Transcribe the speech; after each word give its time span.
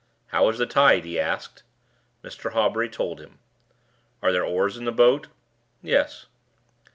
"How 0.29 0.49
is 0.49 0.57
the 0.57 0.65
tide?" 0.65 1.05
he 1.05 1.19
asked. 1.19 1.61
Mr. 2.23 2.53
Hawbury 2.53 2.89
told 2.89 3.19
him. 3.21 3.37
"Are 4.23 4.31
there 4.31 4.43
oars 4.43 4.75
in 4.75 4.85
the 4.85 4.91
boat?" 4.91 5.27
"Yes." 5.83 6.25